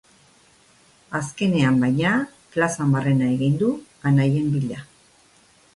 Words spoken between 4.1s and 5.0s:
anaien bila.